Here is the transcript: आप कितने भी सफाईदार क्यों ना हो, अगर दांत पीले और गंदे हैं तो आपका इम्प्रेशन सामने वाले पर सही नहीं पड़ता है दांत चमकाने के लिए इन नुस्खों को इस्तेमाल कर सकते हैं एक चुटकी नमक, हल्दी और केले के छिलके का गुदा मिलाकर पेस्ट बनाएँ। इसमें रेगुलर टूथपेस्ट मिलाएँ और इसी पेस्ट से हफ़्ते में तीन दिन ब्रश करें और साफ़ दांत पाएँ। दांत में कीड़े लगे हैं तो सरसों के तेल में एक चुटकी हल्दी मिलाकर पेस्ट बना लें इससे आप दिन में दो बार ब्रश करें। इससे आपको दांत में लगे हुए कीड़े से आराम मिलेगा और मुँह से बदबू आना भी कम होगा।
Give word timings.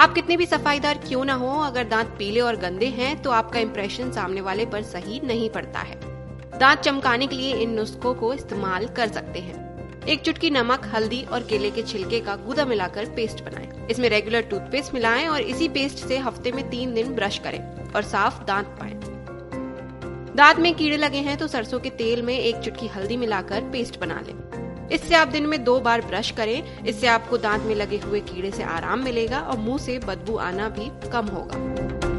आप 0.00 0.12
कितने 0.14 0.36
भी 0.36 0.44
सफाईदार 0.46 0.98
क्यों 0.98 1.24
ना 1.24 1.34
हो, 1.34 1.48
अगर 1.62 1.84
दांत 1.84 2.14
पीले 2.18 2.40
और 2.40 2.56
गंदे 2.56 2.86
हैं 2.88 3.20
तो 3.22 3.30
आपका 3.30 3.58
इम्प्रेशन 3.60 4.10
सामने 4.12 4.40
वाले 4.40 4.64
पर 4.66 4.82
सही 4.82 5.20
नहीं 5.20 5.48
पड़ता 5.50 5.78
है 5.78 5.98
दांत 6.58 6.78
चमकाने 6.78 7.26
के 7.26 7.36
लिए 7.36 7.52
इन 7.54 7.70
नुस्खों 7.70 8.14
को 8.14 8.32
इस्तेमाल 8.34 8.86
कर 8.88 9.08
सकते 9.08 9.40
हैं 9.40 10.04
एक 10.06 10.22
चुटकी 10.22 10.50
नमक, 10.50 10.86
हल्दी 10.94 11.22
और 11.22 11.42
केले 11.42 11.70
के 11.70 11.82
छिलके 11.82 12.20
का 12.20 12.36
गुदा 12.36 12.64
मिलाकर 12.64 13.10
पेस्ट 13.16 13.44
बनाएँ। 13.44 13.86
इसमें 13.88 14.08
रेगुलर 14.08 14.42
टूथपेस्ट 14.42 14.94
मिलाएँ 14.94 15.26
और 15.28 15.40
इसी 15.42 15.68
पेस्ट 15.68 15.98
से 15.98 16.18
हफ़्ते 16.18 16.52
में 16.52 16.68
तीन 16.70 16.94
दिन 16.94 17.14
ब्रश 17.14 17.38
करें 17.38 17.60
और 17.86 18.02
साफ़ 18.04 18.42
दांत 18.44 18.76
पाएँ। 18.80 18.94
दांत 20.36 20.58
में 20.58 20.74
कीड़े 20.74 20.96
लगे 20.96 21.18
हैं 21.20 21.36
तो 21.38 21.46
सरसों 21.48 21.80
के 21.80 21.90
तेल 21.98 22.22
में 22.22 22.38
एक 22.38 22.56
चुटकी 22.56 22.86
हल्दी 22.86 23.16
मिलाकर 23.16 23.70
पेस्ट 23.72 24.00
बना 24.00 24.20
लें 24.20 24.34
इससे 24.92 25.14
आप 25.14 25.28
दिन 25.28 25.46
में 25.46 25.62
दो 25.64 25.78
बार 25.80 26.00
ब्रश 26.00 26.30
करें। 26.30 26.84
इससे 26.84 27.06
आपको 27.06 27.38
दांत 27.38 27.62
में 27.62 27.74
लगे 27.74 27.98
हुए 27.98 28.20
कीड़े 28.22 28.50
से 28.50 28.62
आराम 28.62 29.04
मिलेगा 29.04 29.40
और 29.40 29.58
मुँह 29.58 29.78
से 29.78 29.98
बदबू 29.98 30.36
आना 30.38 30.68
भी 30.68 30.90
कम 31.10 31.26
होगा। 31.26 32.09